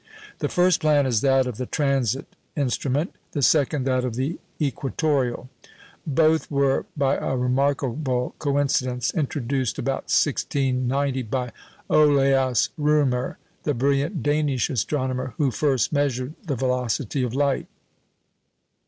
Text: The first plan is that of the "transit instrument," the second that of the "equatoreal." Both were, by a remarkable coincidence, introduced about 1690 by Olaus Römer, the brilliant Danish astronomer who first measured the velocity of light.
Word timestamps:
The 0.39 0.49
first 0.49 0.81
plan 0.81 1.05
is 1.05 1.21
that 1.21 1.45
of 1.45 1.57
the 1.57 1.67
"transit 1.67 2.35
instrument," 2.57 3.13
the 3.33 3.43
second 3.43 3.83
that 3.85 4.03
of 4.03 4.15
the 4.15 4.39
"equatoreal." 4.59 5.47
Both 6.07 6.49
were, 6.49 6.87
by 6.97 7.17
a 7.17 7.37
remarkable 7.37 8.33
coincidence, 8.39 9.13
introduced 9.13 9.77
about 9.77 10.05
1690 10.09 11.21
by 11.21 11.51
Olaus 11.87 12.69
Römer, 12.79 13.35
the 13.61 13.75
brilliant 13.75 14.23
Danish 14.23 14.71
astronomer 14.71 15.35
who 15.37 15.51
first 15.51 15.93
measured 15.93 16.33
the 16.43 16.55
velocity 16.55 17.21
of 17.21 17.35
light. 17.35 17.67